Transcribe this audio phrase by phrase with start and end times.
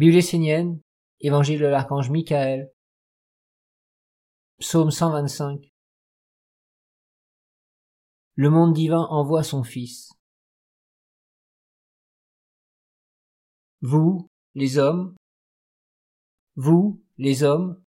[0.00, 0.80] Bible essénienne,
[1.20, 2.72] Évangile de l'archange Michael,
[4.58, 5.70] Psaume 125.
[8.34, 10.14] Le monde divin envoie son Fils.
[13.82, 15.14] Vous, les hommes,
[16.56, 17.84] vous, les hommes,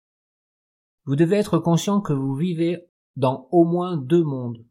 [1.07, 4.63] vous devez être conscient que vous vivez dans au moins deux mondes.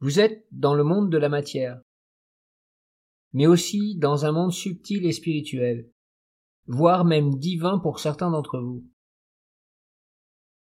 [0.00, 1.80] Vous êtes dans le monde de la matière,
[3.34, 5.90] mais aussi dans un monde subtil et spirituel,
[6.66, 8.84] voire même divin pour certains d'entre vous.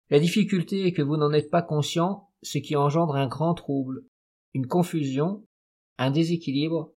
[0.09, 4.05] La difficulté est que vous n'en êtes pas conscient, ce qui engendre un grand trouble,
[4.53, 5.47] une confusion,
[5.97, 6.93] un déséquilibre,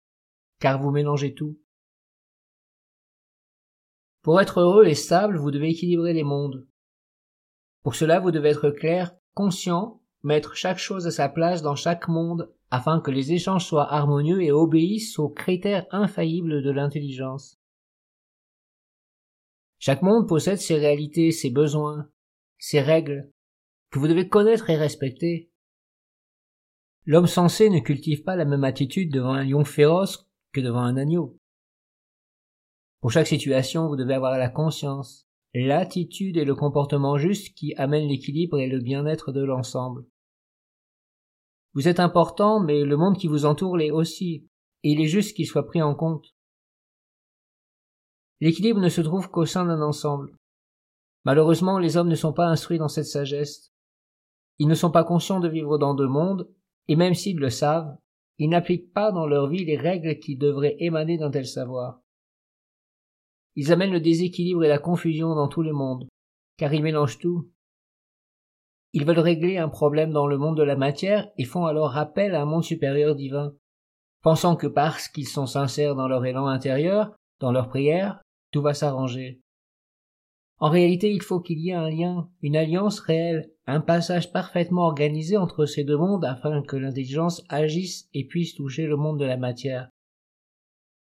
[0.61, 1.61] car vous mélangez tout.
[4.23, 6.67] Pour être heureux et stable, vous devez équilibrer les mondes.
[7.83, 12.09] Pour cela, vous devez être clair, conscient, mettre chaque chose à sa place dans chaque
[12.09, 17.61] monde, afin que les échanges soient harmonieux et obéissent aux critères infaillibles de l'intelligence.
[19.79, 22.09] Chaque monde possède ses réalités, ses besoins,
[22.59, 23.31] ses règles,
[23.91, 25.51] que vous devez connaître et respecter.
[27.07, 30.97] L'homme sensé ne cultive pas la même attitude devant un lion féroce que devant un
[30.97, 31.39] agneau.
[33.01, 38.09] Pour chaque situation, vous devez avoir la conscience, l'attitude et le comportement juste qui amènent
[38.09, 40.05] l'équilibre et le bien-être de l'ensemble.
[41.75, 44.49] Vous êtes important, mais le monde qui vous entoure l'est aussi,
[44.83, 46.35] et il est juste qu'il soit pris en compte.
[48.41, 50.35] L'équilibre ne se trouve qu'au sein d'un ensemble.
[51.25, 53.73] Malheureusement, les hommes ne sont pas instruits dans cette sagesse.
[54.59, 56.49] Ils ne sont pas conscients de vivre dans deux mondes,
[56.89, 57.97] et même s'ils le savent,
[58.39, 62.01] ils n'appliquent pas dans leur vie les règles qui devraient émaner d'un tel savoir.
[63.55, 66.09] Ils amènent le déséquilibre et la confusion dans tous les mondes,
[66.57, 67.51] car ils mélangent tout.
[68.93, 72.35] Ils veulent régler un problème dans le monde de la matière et font alors appel
[72.35, 73.55] à un monde supérieur divin,
[74.23, 78.21] pensant que parce qu'ils sont sincères dans leur élan intérieur, dans leur prière,
[78.51, 79.41] tout va s'arranger.
[80.59, 84.83] En réalité, il faut qu'il y ait un lien, une alliance réelle, un passage parfaitement
[84.83, 89.25] organisé entre ces deux mondes afin que l'intelligence agisse et puisse toucher le monde de
[89.25, 89.89] la matière.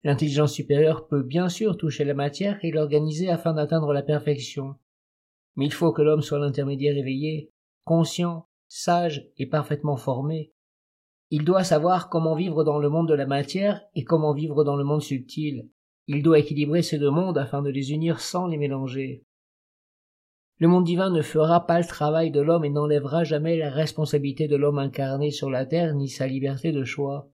[0.03, 4.75] L'intelligence supérieure peut bien sûr toucher la matière et l'organiser afin d'atteindre la perfection.
[5.55, 7.51] Mais il faut que l'homme soit l'intermédiaire éveillé,
[7.83, 10.53] conscient, sage et parfaitement formé.
[11.29, 14.75] Il doit savoir comment vivre dans le monde de la matière et comment vivre dans
[14.75, 15.69] le monde subtil.
[16.07, 19.23] Il doit équilibrer ces deux mondes afin de les unir sans les mélanger.
[20.57, 24.47] Le monde divin ne fera pas le travail de l'homme et n'enlèvera jamais la responsabilité
[24.47, 27.31] de l'homme incarné sur la terre ni sa liberté de choix.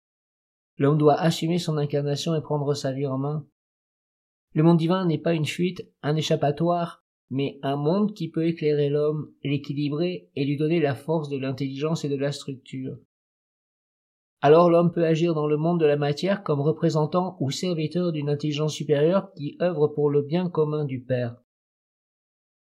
[0.77, 3.45] L'homme doit assumer son incarnation et prendre sa vie en main.
[4.53, 8.89] Le monde divin n'est pas une fuite, un échappatoire, mais un monde qui peut éclairer
[8.89, 12.97] l'homme, l'équilibrer et lui donner la force de l'intelligence et de la structure.
[14.41, 18.29] Alors l'homme peut agir dans le monde de la matière comme représentant ou serviteur d'une
[18.29, 21.37] intelligence supérieure qui œuvre pour le bien commun du Père.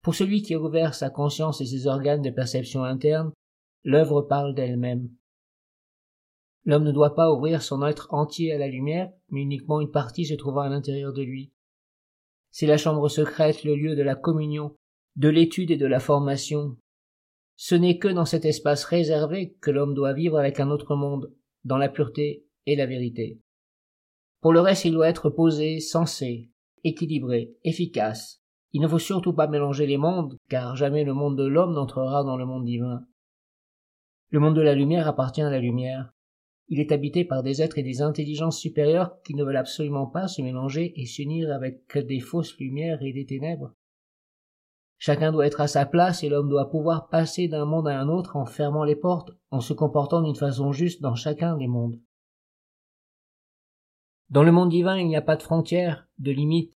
[0.01, 3.31] Pour celui qui a ouvert sa conscience et ses organes de perception interne,
[3.83, 5.09] l'œuvre parle d'elle-même.
[6.65, 10.25] L'homme ne doit pas ouvrir son être entier à la lumière, mais uniquement une partie
[10.25, 11.53] se trouvant à l'intérieur de lui.
[12.51, 14.75] C'est la chambre secrète, le lieu de la communion,
[15.15, 16.77] de l'étude et de la formation.
[17.55, 21.33] Ce n'est que dans cet espace réservé que l'homme doit vivre avec un autre monde,
[21.65, 23.39] dans la pureté et la vérité.
[24.41, 26.51] Pour le reste, il doit être posé, sensé,
[26.83, 28.41] équilibré, efficace.
[28.73, 32.23] Il ne faut surtout pas mélanger les mondes, car jamais le monde de l'homme n'entrera
[32.23, 33.01] dans le monde divin.
[34.29, 36.13] Le monde de la lumière appartient à la lumière.
[36.69, 40.27] Il est habité par des êtres et des intelligences supérieures qui ne veulent absolument pas
[40.27, 43.73] se mélanger et s'unir avec des fausses lumières et des ténèbres.
[44.99, 48.09] Chacun doit être à sa place et l'homme doit pouvoir passer d'un monde à un
[48.09, 51.99] autre en fermant les portes, en se comportant d'une façon juste dans chacun des mondes.
[54.29, 56.73] Dans le monde divin, il n'y a pas de frontières, de limites,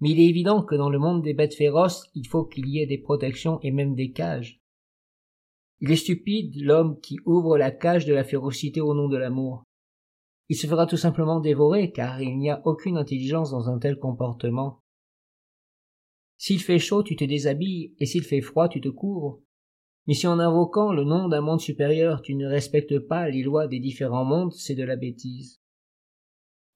[0.00, 2.80] mais il est évident que dans le monde des bêtes féroces, il faut qu'il y
[2.80, 4.60] ait des protections et même des cages.
[5.80, 9.64] Il est stupide, l'homme qui ouvre la cage de la férocité au nom de l'amour.
[10.48, 13.98] Il se fera tout simplement dévorer, car il n'y a aucune intelligence dans un tel
[13.98, 14.80] comportement.
[16.36, 19.40] S'il fait chaud, tu te déshabilles, et s'il fait froid, tu te couvres.
[20.06, 23.66] Mais si en invoquant le nom d'un monde supérieur, tu ne respectes pas les lois
[23.66, 25.60] des différents mondes, c'est de la bêtise.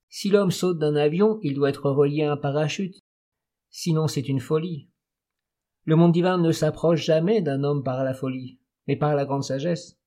[0.08, 2.99] Si l'homme saute d'un avion, il doit être relié à un parachute.
[3.69, 4.88] Sinon, c'est une folie.
[5.84, 8.58] Le monde divin ne s'approche jamais d'un homme par la folie
[8.88, 9.99] mais par la grande sagesse.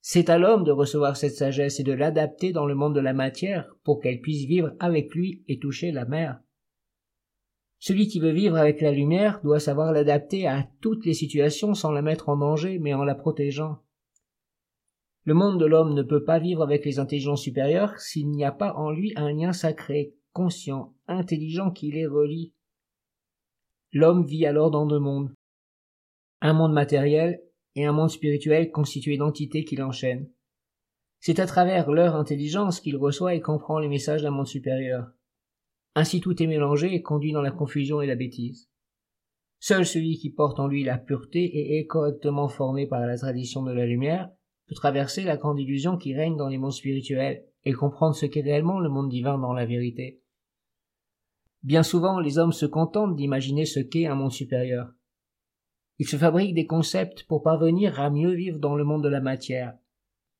[0.00, 3.14] C'est à l'homme de recevoir cette sagesse et de l'adapter dans le monde de la
[3.14, 6.40] matière pour qu'elle puisse vivre avec lui et toucher la mer.
[7.78, 11.92] Celui qui veut vivre avec la lumière doit savoir l'adapter à toutes les situations sans
[11.92, 13.78] la mettre en danger mais en la protégeant.
[15.22, 18.52] Le monde de l'homme ne peut pas vivre avec les intelligences supérieures s'il n'y a
[18.52, 22.52] pas en lui un lien sacré, conscient, intelligent qui les relie.
[23.92, 25.32] L'homme vit alors dans deux mondes.
[26.40, 27.42] Un monde matériel
[27.78, 30.28] et un monde spirituel constitué d'entités qui l'enchaînent.
[31.20, 35.12] C'est à travers leur intelligence qu'il reçoit et comprend les messages d'un monde supérieur.
[35.94, 38.68] Ainsi tout est mélangé et conduit dans la confusion et la bêtise.
[39.60, 43.62] Seul celui qui porte en lui la pureté et est correctement formé par la tradition
[43.62, 44.28] de la lumière
[44.66, 48.42] peut traverser la grande illusion qui règne dans les mondes spirituels et comprendre ce qu'est
[48.42, 50.20] réellement le monde divin dans la vérité.
[51.62, 54.92] Bien souvent, les hommes se contentent d'imaginer ce qu'est un monde supérieur.
[55.98, 59.20] Ils se fabriquent des concepts pour parvenir à mieux vivre dans le monde de la
[59.20, 59.74] matière.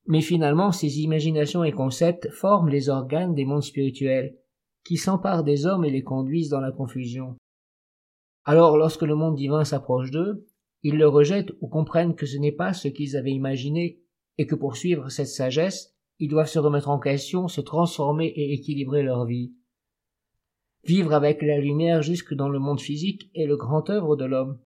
[0.06, 4.36] Mais finalement, ces imaginations et concepts forment les organes des mondes spirituels,
[4.84, 7.36] qui s'emparent des hommes et les conduisent dans la confusion.
[8.44, 10.46] Alors, lorsque le monde divin s'approche d'eux,
[10.82, 14.00] ils le rejettent ou comprennent que ce n'est pas ce qu'ils avaient imaginé
[14.38, 18.54] et que pour suivre cette sagesse, ils doivent se remettre en question, se transformer et
[18.54, 19.52] équilibrer leur vie.
[20.84, 24.58] Vivre avec la lumière jusque dans le monde physique est le grand œuvre de l'homme.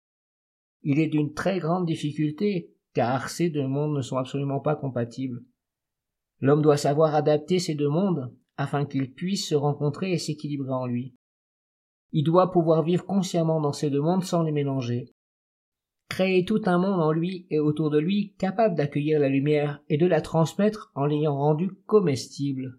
[0.82, 5.42] Il est d'une très grande difficulté, car ces deux mondes ne sont absolument pas compatibles.
[6.40, 10.86] L'homme doit savoir adapter ces deux mondes afin qu'ils puissent se rencontrer et s'équilibrer en
[10.86, 11.14] lui.
[12.12, 15.12] Il doit pouvoir vivre consciemment dans ces deux mondes sans les mélanger
[16.10, 19.96] créer tout un monde en lui et autour de lui capable d'accueillir la lumière et
[19.96, 22.78] de la transmettre en l'ayant rendue comestible.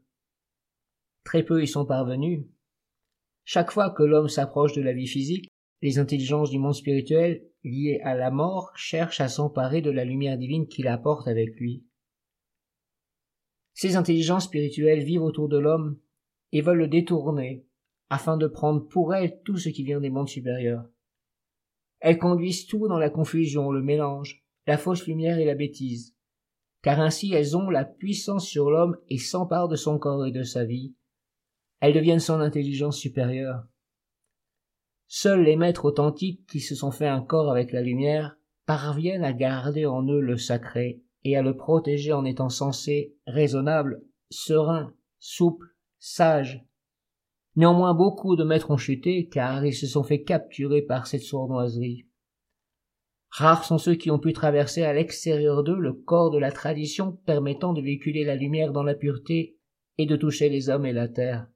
[1.24, 2.46] Très peu y sont parvenus.
[3.44, 5.50] Chaque fois que l'homme s'approche de la vie physique,
[5.82, 10.38] les intelligences du monde spirituel liées à la mort cherchent à s'emparer de la lumière
[10.38, 11.84] divine qu'il apporte avec lui.
[13.74, 16.00] Ces intelligences spirituelles vivent autour de l'homme
[16.52, 17.66] et veulent le détourner
[18.10, 20.86] afin de prendre pour elles tout ce qui vient des mondes supérieurs.
[22.00, 26.16] Elles conduisent tout dans la confusion, le mélange, la fausse lumière et la bêtise.
[26.82, 30.44] Car ainsi elles ont la puissance sur l'homme et s'emparent de son corps et de
[30.44, 30.96] sa vie.
[31.80, 33.64] Elles deviennent son intelligence supérieure.
[35.14, 39.34] Seuls les maîtres authentiques qui se sont fait un corps avec la lumière parviennent à
[39.34, 45.68] garder en eux le sacré et à le protéger en étant sensé, raisonnable, serein, souple,
[46.00, 46.66] sage,
[47.58, 52.08] Néanmoins beaucoup de maîtres ont chuté, car ils se sont fait capturer par cette sournoiserie.
[53.32, 57.12] Rares sont ceux qui ont pu traverser à l'extérieur d'eux le corps de la tradition
[57.26, 59.58] permettant de véhiculer la lumière dans la pureté
[59.98, 61.48] et de toucher les hommes et la terre.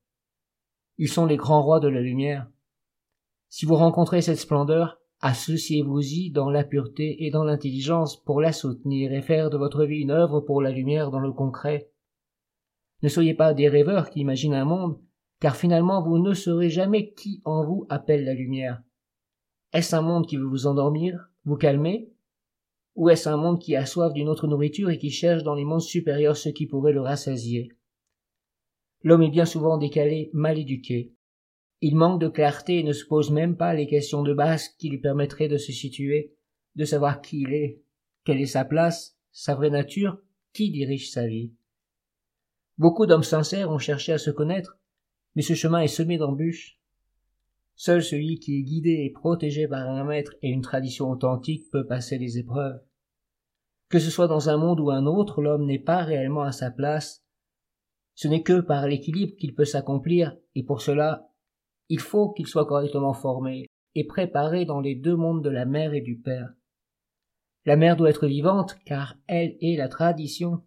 [0.97, 2.49] Ils sont les grands rois de la lumière.
[3.49, 9.13] Si vous rencontrez cette splendeur, associez-vous-y dans la pureté et dans l'intelligence pour la soutenir
[9.13, 11.89] et faire de votre vie une œuvre pour la lumière dans le concret.
[13.01, 14.99] Ne soyez pas des rêveurs qui imaginent un monde,
[15.39, 18.81] car finalement vous ne saurez jamais qui en vous appelle la lumière.
[19.73, 22.11] Est-ce un monde qui veut vous endormir, vous calmer,
[22.95, 25.65] ou est-ce un monde qui a soif d'une autre nourriture et qui cherche dans les
[25.65, 27.69] mondes supérieurs ce qui pourrait le rassasier?
[29.03, 31.13] L'homme est bien souvent décalé, mal éduqué.
[31.81, 34.89] Il manque de clarté et ne se pose même pas les questions de base qui
[34.89, 36.33] lui permettraient de se situer,
[36.75, 37.81] de savoir qui il est,
[38.23, 40.19] quelle est sa place, sa vraie nature,
[40.53, 41.53] qui dirige sa vie.
[42.77, 44.77] Beaucoup d'hommes sincères ont cherché à se connaître,
[45.35, 46.79] mais ce chemin est semé d'embûches.
[47.75, 51.85] Seul celui qui est guidé et protégé par un maître et une tradition authentique peut
[51.85, 52.81] passer les épreuves.
[53.89, 56.71] Que ce soit dans un monde ou un autre, l'homme n'est pas réellement à sa
[56.71, 57.23] place.
[58.13, 61.29] Ce n'est que par l'équilibre qu'il peut s'accomplir, et pour cela,
[61.89, 65.93] il faut qu'il soit correctement formé et préparé dans les deux mondes de la mère
[65.93, 66.53] et du père.
[67.65, 70.61] La mère doit être vivante, car elle est la tradition,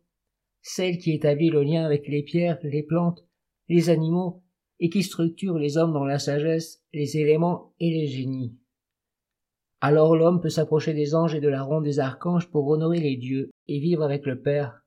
[0.63, 3.25] celle qui établit le lien avec les pierres, les plantes,
[3.69, 4.43] les animaux
[4.81, 8.57] et qui structure les hommes dans la sagesse, les éléments et les génies.
[9.81, 13.17] Alors l'homme peut s'approcher des anges et de la ronde des archanges pour honorer les
[13.17, 14.83] dieux et vivre avec le Père.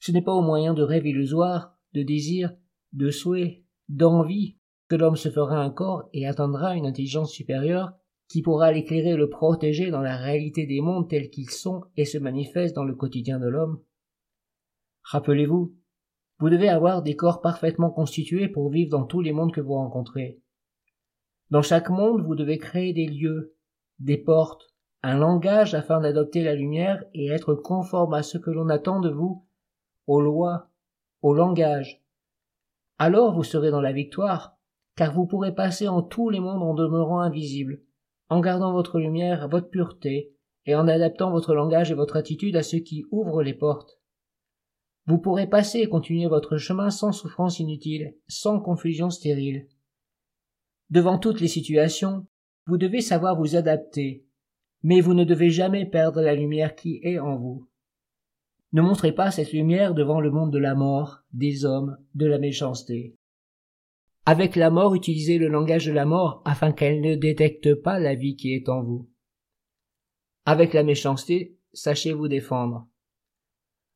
[0.00, 2.54] Ce n'est pas au moyen de rêves illusoires, de désirs,
[2.92, 4.58] de souhaits, d'envie
[4.90, 7.92] que l'homme se fera un corps et atteindra une intelligence supérieure
[8.28, 12.04] qui pourra l'éclairer et le protéger dans la réalité des mondes tels qu'ils sont et
[12.04, 13.80] se manifestent dans le quotidien de l'homme.
[15.04, 15.76] Rappelez-vous,
[16.40, 19.74] vous devez avoir des corps parfaitement constitués pour vivre dans tous les mondes que vous
[19.74, 20.40] rencontrez.
[21.50, 23.54] Dans chaque monde, vous devez créer des lieux,
[24.00, 28.68] des portes, un langage afin d'adopter la lumière et être conforme à ce que l'on
[28.68, 29.46] attend de vous,
[30.08, 30.68] aux lois,
[31.22, 32.02] au langage.
[32.98, 34.59] Alors vous serez dans la victoire,
[35.00, 37.80] car vous pourrez passer en tous les mondes en demeurant invisible,
[38.28, 40.34] en gardant votre lumière, votre pureté,
[40.66, 43.98] et en adaptant votre langage et votre attitude à ce qui ouvre les portes.
[45.06, 49.68] Vous pourrez passer et continuer votre chemin sans souffrance inutile, sans confusion stérile.
[50.90, 52.26] Devant toutes les situations,
[52.66, 54.26] vous devez savoir vous adapter,
[54.82, 57.70] mais vous ne devez jamais perdre la lumière qui est en vous.
[58.74, 62.38] Ne montrez pas cette lumière devant le monde de la mort, des hommes, de la
[62.38, 63.16] méchanceté.
[64.26, 68.14] Avec la mort, utilisez le langage de la mort afin qu'elle ne détecte pas la
[68.14, 69.10] vie qui est en vous.
[70.44, 72.86] Avec la méchanceté, sachez vous défendre.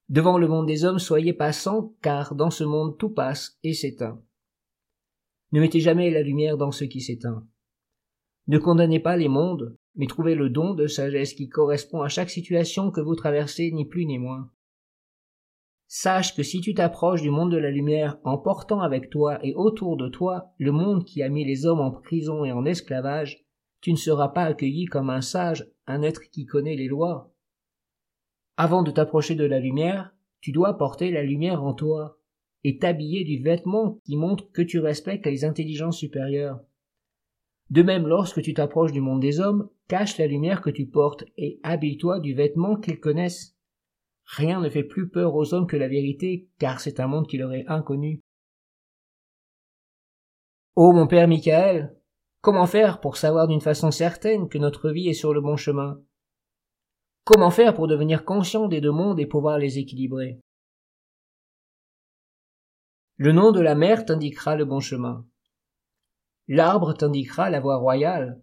[0.09, 4.23] Devant le monde des hommes, soyez passants, car dans ce monde tout passe et s'éteint.
[5.53, 7.47] Ne mettez jamais la lumière dans ce qui s'éteint.
[8.47, 12.31] Ne condamnez pas les mondes, mais trouvez le don de sagesse qui correspond à chaque
[12.31, 14.51] situation que vous traversez, ni plus ni moins.
[15.87, 19.55] Sache que si tu t'approches du monde de la lumière en portant avec toi et
[19.55, 23.45] autour de toi le monde qui a mis les hommes en prison et en esclavage,
[23.81, 27.33] tu ne seras pas accueilli comme un sage, un être qui connaît les lois.
[28.57, 32.19] Avant de t'approcher de la lumière, tu dois porter la lumière en toi
[32.65, 36.61] et t'habiller du vêtement qui montre que tu respectes les intelligences supérieures.
[37.71, 41.25] De même, lorsque tu t'approches du monde des hommes, cache la lumière que tu portes
[41.37, 43.54] et habille-toi du vêtement qu'ils connaissent.
[44.27, 47.37] Rien ne fait plus peur aux hommes que la vérité, car c'est un monde qui
[47.37, 48.21] leur est inconnu.
[50.77, 51.95] Ô mon père Michael,
[52.41, 56.01] comment faire pour savoir d'une façon certaine que notre vie est sur le bon chemin?
[57.25, 60.41] Comment faire pour devenir conscient des deux mondes et pouvoir les équilibrer?
[63.17, 65.25] Le nom de la mer t'indiquera le bon chemin.
[66.49, 68.43] L'arbre t'indiquera la voie royale.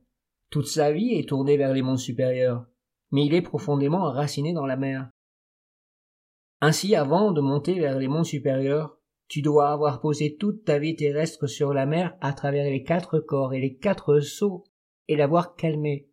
[0.49, 2.65] Toute sa vie est tournée vers les mondes supérieurs,
[3.11, 5.09] mais il est profondément enraciné dans la mer.
[6.61, 10.95] Ainsi, avant de monter vers les mondes supérieurs, tu dois avoir posé toute ta vie
[10.95, 14.65] terrestre sur la mer à travers les quatre corps et les quatre sauts
[15.07, 16.07] et l'avoir calmée.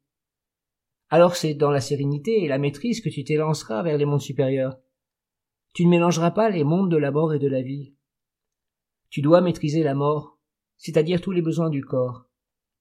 [1.11, 4.79] Alors c'est dans la sérénité et la maîtrise que tu t'élanceras vers les mondes supérieurs.
[5.75, 7.95] Tu ne mélangeras pas les mondes de la mort et de la vie.
[9.11, 10.39] Tu dois maîtriser la mort,
[10.77, 12.27] c'est-à-dire tous les besoins du corps,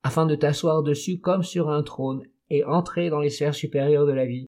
[0.04, 4.14] afin de t'asseoir dessus comme sur un trône et entrer dans les sphères supérieures de
[4.14, 4.48] la vie,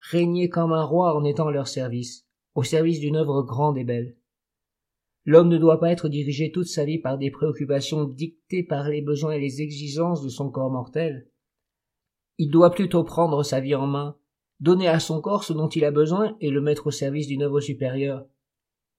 [0.00, 3.84] régner comme un roi en étant à leur service, au service d'une œuvre grande et
[3.84, 4.16] belle.
[5.24, 9.00] L'homme ne doit pas être dirigé toute sa vie par des préoccupations dictées par les
[9.00, 11.28] besoins et les exigences de son corps mortel.
[12.38, 14.16] Il doit plutôt prendre sa vie en main,
[14.60, 17.42] donner à son corps ce dont il a besoin et le mettre au service d'une
[17.42, 18.26] œuvre supérieure.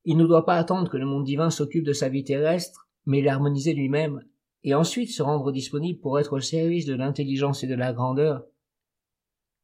[0.04, 3.22] Il ne doit pas attendre que le monde divin s'occupe de sa vie terrestre mais
[3.22, 4.24] l'harmoniser lui-même,
[4.64, 8.46] et ensuite se rendre disponible pour être au service de l'intelligence et de la grandeur.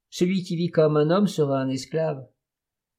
[0.09, 2.27] Celui qui vit comme un homme sera un esclave.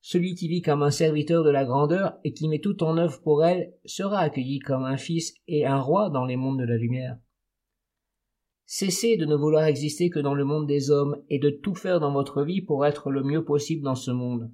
[0.05, 3.23] Celui qui vit comme un serviteur de la grandeur et qui met tout en œuvre
[3.23, 6.77] pour elle sera accueilli comme un fils et un roi dans les mondes de la
[6.77, 7.19] lumière.
[8.67, 12.01] Cessez de ne vouloir exister que dans le monde des hommes et de tout faire
[12.01, 14.51] dans votre vie pour être le mieux possible dans ce monde.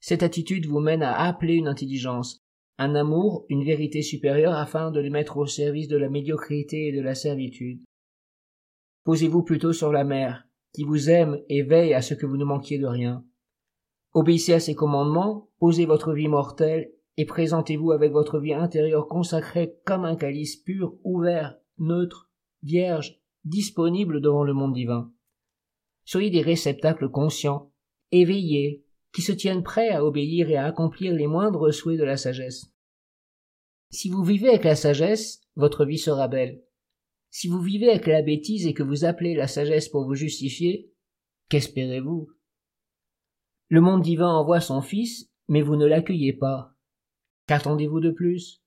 [0.00, 2.42] Cette attitude vous mène à appeler une intelligence,
[2.78, 6.92] un amour, une vérité supérieure afin de les mettre au service de la médiocrité et
[6.92, 7.82] de la servitude.
[9.04, 12.44] Posez-vous plutôt sur la mère, qui vous aime et veille à ce que vous ne
[12.44, 13.22] manquiez de rien.
[14.16, 19.76] Obéissez à ses commandements, posez votre vie mortelle et présentez-vous avec votre vie intérieure consacrée
[19.84, 22.30] comme un calice pur, ouvert, neutre,
[22.62, 25.12] vierge, disponible devant le monde divin.
[26.06, 27.70] Soyez des réceptacles conscients,
[28.10, 32.16] éveillés, qui se tiennent prêts à obéir et à accomplir les moindres souhaits de la
[32.16, 32.72] sagesse.
[33.90, 36.62] Si vous vivez avec la sagesse, votre vie sera belle.
[37.28, 40.90] Si vous vivez avec la bêtise et que vous appelez la sagesse pour vous justifier,
[41.50, 42.30] qu'espérez-vous?
[43.68, 46.74] Le monde divin envoie son Fils, mais vous ne l'accueillez pas.
[47.46, 48.62] Qu'attendez-vous de plus?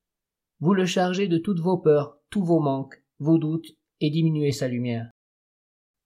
[0.60, 3.68] Vous le chargez de toutes vos peurs, tous vos manques, vos doutes,
[4.00, 5.10] et diminuez sa lumière.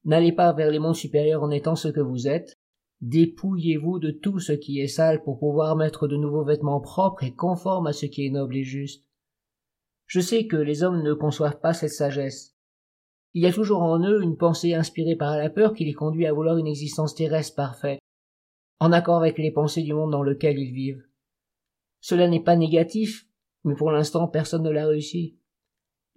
[0.04, 2.58] N'allez pas vers les mondes supérieurs en étant ce que vous êtes,
[3.04, 7.34] Dépouillez-vous de tout ce qui est sale pour pouvoir mettre de nouveaux vêtements propres et
[7.34, 9.04] conformes à ce qui est noble et juste.
[10.06, 12.54] Je sais que les hommes ne conçoivent pas cette sagesse.
[13.34, 16.26] Il y a toujours en eux une pensée inspirée par la peur qui les conduit
[16.26, 18.00] à vouloir une existence terrestre parfaite,
[18.80, 21.04] en accord avec les pensées du monde dans lequel ils vivent.
[22.00, 23.28] Cela n'est pas négatif,
[23.64, 25.38] mais pour l'instant personne ne l'a réussi.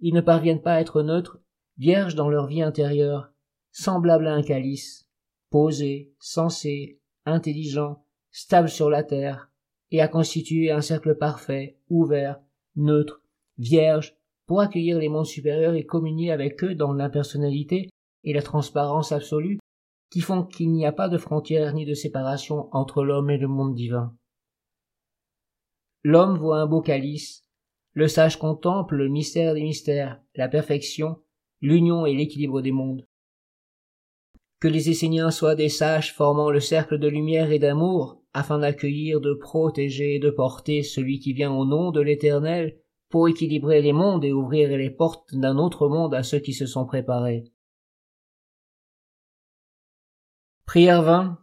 [0.00, 1.40] Ils ne parviennent pas à être neutres,
[1.76, 3.32] vierges dans leur vie intérieure,
[3.72, 5.08] semblables à un calice
[5.50, 9.50] posé, sensé, intelligent, stable sur la terre,
[9.90, 12.40] et à constituer un cercle parfait, ouvert,
[12.76, 13.22] neutre,
[13.56, 17.88] vierge, pour accueillir les mondes supérieurs et communier avec eux dans l'impersonnalité
[18.24, 19.58] et la transparence absolue,
[20.10, 23.48] qui font qu'il n'y a pas de frontière ni de séparation entre l'homme et le
[23.48, 24.14] monde divin.
[26.02, 27.44] L'homme voit un beau calice,
[27.92, 31.16] le sage contemple le mystère des mystères, la perfection,
[31.60, 33.06] l'union et l'équilibre des mondes.
[34.60, 39.20] Que les Esséniens soient des sages formant le cercle de lumière et d'amour, afin d'accueillir,
[39.20, 43.92] de protéger et de porter celui qui vient au nom de l'Éternel, pour équilibrer les
[43.92, 47.44] mondes et ouvrir les portes d'un autre monde à ceux qui se sont préparés.
[50.68, 51.38] Prière 20.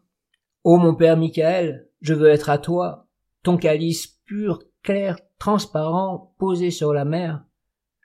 [0.66, 3.08] Ô mon Père Michael, je veux être à toi,
[3.42, 7.44] ton calice pur, clair, transparent, posé sur la mer.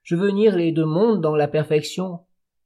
[0.03, 2.21] Je veux unir les deux mondes dans la perfection,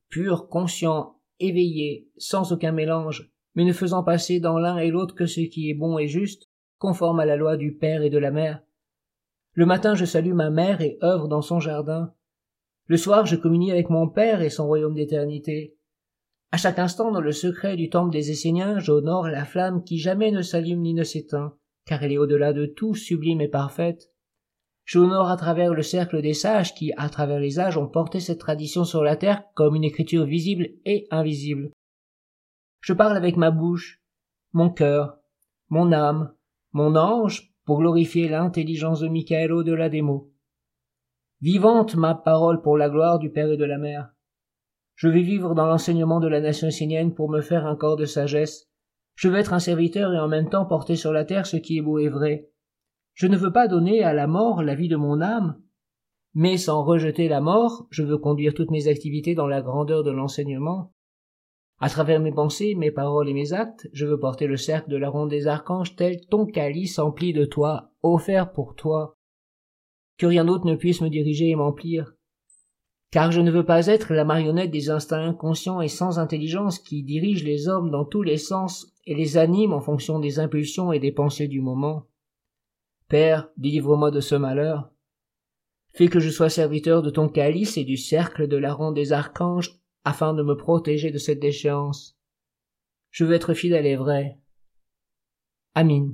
[0.09, 5.27] pur, conscient, éveillé, sans aucun mélange, mais ne faisant passer dans l'un et l'autre que
[5.27, 8.31] ce qui est bon et juste, conforme à la loi du Père et de la
[8.31, 8.63] Mère.
[9.55, 12.15] Le matin je salue ma mère et œuvre dans son jardin.
[12.87, 15.74] Le soir je communie avec mon Père et son royaume d'éternité.
[16.55, 20.31] À chaque instant dans le secret du temple des Esséniens j'honore la flamme qui jamais
[20.31, 24.13] ne s'allume ni ne s'éteint, car elle est au-delà de tout sublime et parfaite.
[24.85, 28.39] J'honore à travers le cercle des sages qui, à travers les âges, ont porté cette
[28.39, 31.73] tradition sur la terre comme une écriture visible et invisible.
[32.83, 34.01] Je parle avec ma bouche,
[34.53, 35.19] mon cœur,
[35.71, 36.37] mon âme,
[36.71, 40.33] mon ange, pour glorifier l'intelligence de Michael au-delà des mots.
[41.41, 44.14] Vivante ma parole pour la gloire du Père et de la Mère.
[44.95, 48.05] Je vais vivre dans l'enseignement de la nation essénienne pour me faire un corps de
[48.05, 48.69] sagesse.
[49.17, 51.79] Je veux être un serviteur et en même temps porter sur la terre ce qui
[51.79, 52.51] est beau et vrai.
[53.15, 55.61] Je ne veux pas donner à la mort la vie de mon âme,
[56.35, 60.11] mais sans rejeter la mort, je veux conduire toutes mes activités dans la grandeur de
[60.11, 60.93] l'enseignement.
[61.79, 64.97] À travers mes pensées, mes paroles et mes actes, je veux porter le cercle de
[64.97, 69.17] la ronde des archanges tel ton calice empli de toi, offert pour toi.
[70.19, 72.15] Que rien d'autre ne puisse me diriger et m'emplir.
[73.15, 77.05] Car je ne veux pas être la marionnette des instincts inconscients et sans intelligence qui
[77.05, 80.99] dirigent les hommes dans tous les sens et les animent en fonction des impulsions et
[80.99, 82.09] des pensées du moment.
[83.07, 84.91] Père, délivre-moi de ce malheur.
[85.93, 89.13] Fais que je sois serviteur de ton calice et du cercle de la ronde des
[89.13, 92.19] archanges, afin de me protéger de cette déchéance.
[93.13, 94.41] Je veux être fidèle et vrai.
[95.77, 96.09] Amin.